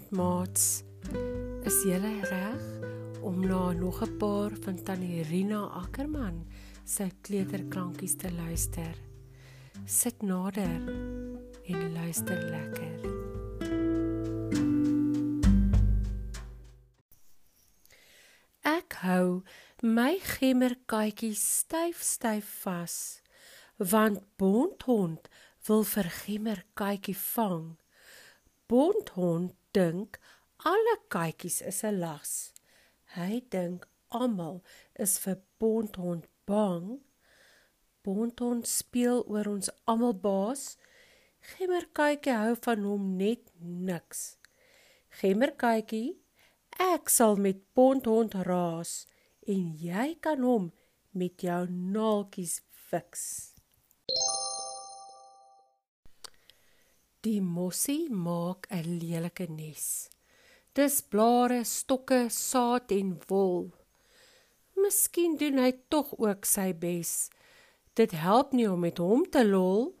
Goeienaand 0.00 0.10
maats. 0.10 0.82
Is 1.64 1.82
julle 1.84 2.20
reg 2.28 3.22
om 3.22 3.40
na 3.40 3.72
nog 3.72 4.02
'n 4.02 4.16
paar 4.16 4.50
van 4.64 4.82
Tannie 4.82 5.22
Rina 5.22 5.60
Ackerman 5.60 6.46
se 6.84 7.10
kleuterklankies 7.20 8.16
te 8.16 8.32
luister? 8.32 8.94
Sit 9.84 10.22
nader 10.22 10.82
en 11.64 11.92
luister 11.92 12.40
lekker. 12.50 13.00
Ek 18.62 18.92
hou 18.92 19.42
my 19.82 20.18
gemmerkatjie 20.18 21.34
styf 21.34 22.02
styf 22.02 22.62
vas 22.62 23.20
want 23.76 24.20
Bondhond 24.36 25.28
wil 25.66 25.84
vir 25.84 26.10
gemmerkatjie 26.24 27.16
vang. 27.16 27.76
Bondhond 28.66 29.59
dink 29.76 30.18
alle 30.70 30.96
katjies 31.12 31.60
is 31.70 31.84
'n 31.84 32.00
las. 32.00 32.52
Hy 33.16 33.40
dink 33.50 33.88
almal 34.10 34.62
is 34.94 35.18
vir 35.18 35.38
Bondhond 35.58 36.24
bang. 36.46 37.00
Bondhond 38.02 38.66
speel 38.66 39.24
oor 39.26 39.46
ons 39.48 39.70
almal 39.86 40.14
baas. 40.14 40.76
Gemmerkatjie 41.52 42.36
hou 42.36 42.54
van 42.64 42.84
hom 42.84 43.16
net 43.16 43.50
niks. 43.60 44.36
Gemmerkatjie, 45.20 46.18
ek 46.78 47.08
sal 47.08 47.36
met 47.36 47.62
Bondhond 47.74 48.34
raas 48.46 49.06
en 49.46 49.72
jy 49.76 50.14
kan 50.20 50.42
hom 50.42 50.72
met 51.12 51.42
jou 51.42 51.66
naaltjies 51.66 52.60
fiks. 52.70 53.49
Die 57.20 57.40
mossie 57.44 58.08
maak 58.08 58.66
'n 58.72 58.96
lelike 59.00 59.46
nes. 59.48 60.08
Dis 60.72 61.02
blare, 61.02 61.64
stokke, 61.64 62.30
saad 62.30 62.90
en 62.90 63.20
wol. 63.28 63.74
Miskien 64.76 65.36
doen 65.36 65.58
hy 65.58 65.72
tog 65.92 66.14
ook 66.16 66.48
sy 66.48 66.72
bes. 66.72 67.28
Dit 67.94 68.16
help 68.16 68.54
nie 68.56 68.70
om 68.70 68.80
met 68.80 68.98
hom 68.98 69.26
te 69.28 69.44
lol. 69.44 69.92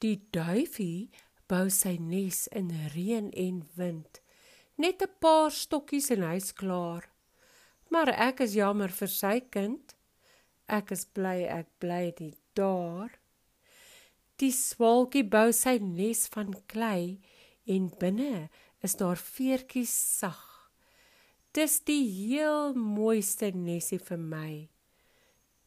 Die 0.00 0.16
duifie 0.32 1.10
bou 1.46 1.68
sy 1.68 1.98
nes 2.00 2.46
in 2.56 2.72
reën 2.94 3.28
en 3.32 3.68
wind. 3.76 4.22
Net 4.78 5.02
'n 5.02 5.12
paar 5.20 5.50
stokkies 5.50 6.10
en 6.10 6.22
hy's 6.22 6.52
klaar. 6.52 7.04
Maar 7.90 8.08
ek 8.08 8.40
is 8.40 8.54
jammer 8.54 8.88
vir 8.88 9.08
sy 9.08 9.40
kind. 9.40 9.94
Ek 10.68 10.90
is 10.90 11.04
bly 11.04 11.44
ek 11.44 11.68
bly 11.78 12.14
dit 12.16 12.38
daar. 12.54 13.10
Die 14.38 14.52
swalkie 14.54 15.24
bou 15.26 15.48
sy 15.50 15.80
nes 15.82 16.28
van 16.30 16.52
klei 16.70 17.18
en 17.66 17.88
binne 17.98 18.46
is 18.86 18.92
daar 19.00 19.18
veertjies 19.18 19.90
sag. 19.90 20.38
Dis 21.50 21.80
die 21.88 22.04
heel 22.06 22.76
mooiste 22.78 23.48
nesie 23.50 23.98
vir 23.98 24.20
my. 24.22 24.52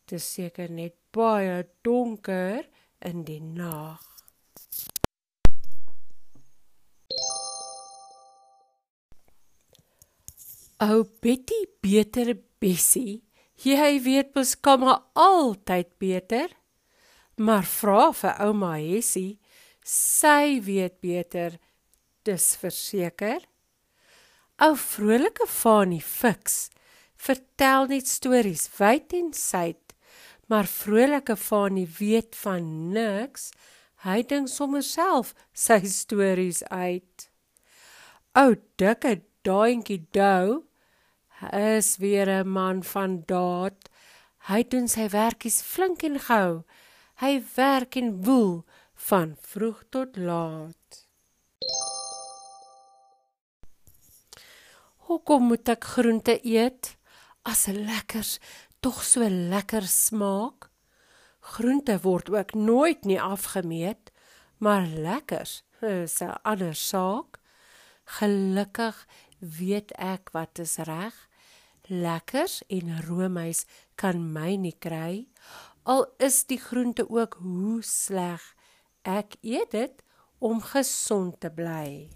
Dis 0.08 0.24
seker 0.38 0.72
net 0.72 0.96
baie 1.12 1.66
donker 1.84 2.64
in 3.04 3.26
die 3.28 3.42
nag. 3.44 4.08
Ou 10.88 11.04
Betty 11.20 11.60
beter 11.84 12.38
Bessie, 12.64 13.20
jy 13.68 13.92
weet 14.08 14.32
mos 14.38 14.56
kom 14.56 14.88
altyd 14.88 15.92
beter 16.00 16.56
maar 17.42 17.66
vra 17.66 18.12
vir 18.14 18.38
ouma 18.46 18.76
Hessie, 18.78 19.40
sy 19.86 20.60
weet 20.62 21.00
beter, 21.02 21.58
dis 22.28 22.52
verseker. 22.62 23.42
Ou 24.62 24.76
vrolike 24.78 25.48
Fanie 25.50 26.04
Fix 26.06 26.70
vertel 27.22 27.90
net 27.90 28.10
stories 28.10 28.68
wyd 28.78 29.16
en 29.18 29.32
suid, 29.34 29.96
maar 30.52 30.70
vrolike 30.70 31.38
Fanie 31.38 31.88
weet 31.98 32.38
van 32.44 32.68
niks. 32.94 33.50
Hy 34.06 34.22
dink 34.26 34.50
sommer 34.50 34.86
self 34.86 35.34
sy 35.54 35.80
stories 35.90 36.62
uit. 36.70 37.30
Ou 38.38 38.54
dikke 38.82 39.22
daantjie 39.46 40.02
Dou 40.14 40.64
is 41.50 41.98
weer 41.98 42.30
'n 42.30 42.48
man 42.48 42.84
van 42.84 43.24
daad. 43.26 43.90
Hy 44.50 44.64
doen 44.64 44.88
sy 44.88 45.08
werkies 45.10 45.62
flink 45.62 46.04
en 46.04 46.20
gou. 46.20 46.64
Hy 47.22 47.36
werk 47.54 48.00
en 48.00 48.24
woel 48.26 48.64
van 49.08 49.36
vroeg 49.46 49.84
tot 49.94 50.16
laat. 50.18 51.02
Hoekom 55.06 55.46
moet 55.52 55.70
ek 55.70 55.86
groente 55.92 56.34
eet 56.42 56.96
as 57.46 57.68
lekkers 57.70 58.40
tog 58.82 59.04
so 59.06 59.30
lekker 59.30 59.86
smaak? 59.86 60.72
Groente 61.54 62.00
word 62.02 62.34
ook 62.34 62.58
nooit 62.58 63.06
nie 63.06 63.22
afgemeet, 63.22 64.10
maar 64.58 64.90
lekkers 64.90 65.62
is 65.78 66.18
'n 66.26 66.42
ander 66.42 66.74
saak. 66.74 67.38
Gelukkig 68.18 69.06
weet 69.38 69.92
ek 69.94 70.34
wat 70.34 70.58
is 70.58 70.78
reg. 70.90 71.14
Lekkers 71.86 72.64
en 72.68 73.02
roomys 73.06 73.66
kan 73.96 74.34
my 74.34 74.56
nie 74.56 74.78
kry 74.80 75.28
al 75.84 76.06
is 76.18 76.46
die 76.46 76.60
groente 76.60 77.10
ook 77.10 77.38
hoe 77.42 77.82
sleg. 77.84 78.42
Ek 79.02 79.36
eet 79.42 79.72
dit 79.72 80.04
om 80.40 80.62
gesond 80.62 81.40
te 81.42 81.50
bly. 81.54 82.10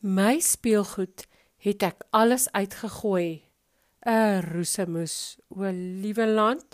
My 0.00 0.40
speelgoed 0.40 1.26
het 1.60 1.82
ek 1.84 2.06
alles 2.10 2.48
uitgegooi. 2.56 3.44
'n 4.06 4.40
Roesemoes, 4.40 5.36
o 5.52 5.68
liewe 5.70 6.26
land. 6.26 6.64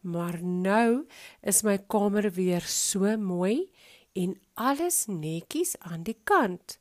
Maar 0.00 0.42
nou 0.42 1.06
is 1.42 1.62
my 1.62 1.78
kamer 1.78 2.30
weer 2.30 2.60
so 2.60 3.16
mooi 3.16 3.72
en 4.12 4.36
alles 4.54 5.06
netjies 5.06 5.78
aan 5.78 6.02
die 6.02 6.18
kant. 6.24 6.78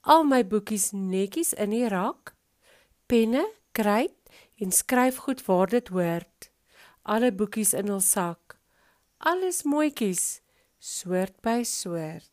Al 0.00 0.24
my 0.24 0.46
boekies 0.46 0.92
netjies 0.92 1.52
in 1.52 1.70
die 1.70 1.88
rak 1.88 2.35
penne, 3.06 3.44
kruit 3.72 4.14
en 4.62 4.72
skryfgoed 4.72 5.42
waar 5.46 5.70
dit 5.70 5.88
hoort. 5.88 6.50
Alle 7.02 7.32
boekies 7.32 7.74
in 7.76 7.90
hul 7.92 8.02
sak. 8.02 8.56
Alles 9.18 9.62
mooietjies, 9.64 10.40
soort 10.78 11.38
by 11.42 11.62
soort. 11.64 12.32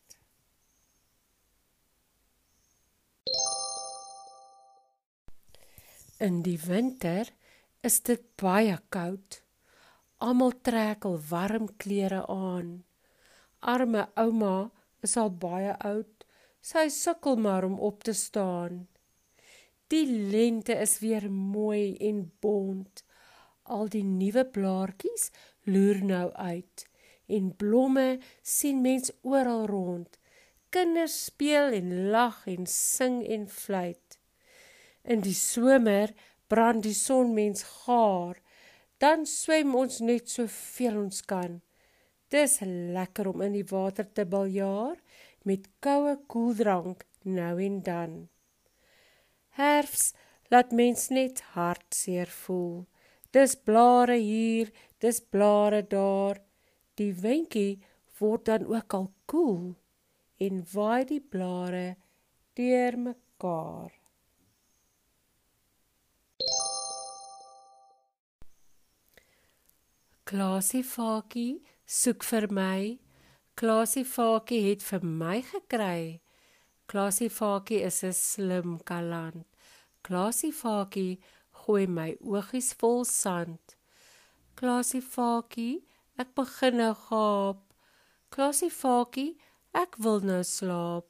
In 6.18 6.42
die 6.46 6.58
winter 6.66 7.28
is 7.84 8.00
dit 8.06 8.22
baie 8.40 8.76
koud. 8.94 9.40
Almal 10.24 10.54
trek 10.64 11.04
al 11.04 11.18
warm 11.28 11.68
klere 11.76 12.22
aan. 12.30 12.84
Arme 13.60 14.06
ouma 14.20 14.70
is 15.04 15.16
al 15.20 15.30
baie 15.30 15.74
oud. 15.84 16.24
Sy 16.64 16.86
sukkel 16.88 17.36
maar 17.36 17.66
om 17.66 17.76
op 17.80 18.04
te 18.06 18.14
staan. 18.16 18.86
Die 19.92 20.06
lente 20.06 20.72
is 20.80 20.98
weer 20.98 21.30
mooi 21.30 21.96
en 21.96 22.32
bont. 22.40 23.04
Al 23.62 23.88
die 23.88 24.04
nuwe 24.04 24.44
blaartjies 24.44 25.30
loer 25.68 26.00
nou 26.04 26.28
uit 26.32 26.88
en 27.26 27.54
blomme 27.56 28.18
sien 28.42 28.80
mens 28.84 29.12
oral 29.22 29.66
rond. 29.66 30.18
Kinders 30.68 31.24
speel 31.24 31.72
en 31.72 32.10
lag 32.10 32.42
en 32.50 32.66
sing 32.66 33.22
en 33.26 33.48
fluit. 33.48 34.18
In 35.04 35.20
die 35.24 35.36
somer 35.36 36.12
brand 36.48 36.84
die 36.84 36.96
son 36.96 37.34
mens 37.36 37.62
gaar. 37.84 38.40
Dan 38.98 39.26
swem 39.28 39.74
ons 39.76 40.00
net 40.00 40.30
soveel 40.30 40.98
ons 41.04 41.20
kan. 41.28 41.60
Dis 42.32 42.60
lekker 42.64 43.28
om 43.30 43.42
in 43.44 43.56
die 43.56 43.66
water 43.68 44.06
te 44.12 44.24
baljaar 44.24 44.96
met 45.44 45.68
koue 45.84 46.16
koeldrank 46.26 47.04
nou 47.24 47.56
en 47.62 47.82
dan. 47.84 48.14
Herfs 49.54 50.12
laat 50.50 50.72
mens 50.72 51.08
net 51.14 51.40
hartseer 51.54 52.30
voel. 52.44 52.84
Dis 53.30 53.54
blare 53.54 54.16
hier, 54.18 54.70
dis 54.98 55.20
blare 55.20 55.82
daar. 55.86 56.40
Die 56.98 57.12
windjie 57.14 57.82
word 58.18 58.46
dan 58.46 58.66
ook 58.70 58.94
al 58.94 59.08
koel 59.30 59.74
en 60.42 60.62
waai 60.72 61.04
die 61.06 61.20
blare 61.20 61.96
deur 62.58 62.98
mekaar. 62.98 63.92
Klasie 70.24 70.82
Fakie 70.82 71.62
soek 71.86 72.24
vir 72.24 72.46
my. 72.50 72.98
Klasie 73.54 74.06
Fakie 74.08 74.62
het 74.70 74.82
vir 74.82 75.04
my 75.04 75.42
gekry. 75.46 76.20
Klasie 76.86 77.30
Fakie 77.30 77.82
is 77.82 78.04
'n 78.04 78.12
slim 78.12 78.78
kaland. 78.88 79.44
Klasie 80.04 80.52
Fakie 80.52 81.18
gooi 81.60 81.86
my 81.86 82.10
oogies 82.20 82.74
vol 82.80 83.04
sand. 83.04 83.76
Klasie 84.58 85.00
Fakie, 85.00 85.82
ek 86.18 86.34
begin 86.34 86.76
nou 86.76 86.94
gaap. 87.06 87.60
Klasie 88.30 88.70
Fakie, 88.70 89.36
ek 89.72 89.96
wil 89.98 90.20
nou 90.20 90.42
slaap. 90.42 91.06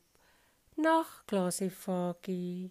Nag, 0.77 1.09
Klasie 1.27 1.71
Fakie. 1.71 2.71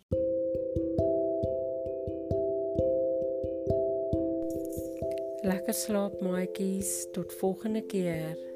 Lekker 5.44 5.76
slaap 5.84 6.22
maatjies, 6.22 7.12
tot 7.12 7.34
volgende 7.42 7.84
keer. 7.92 8.53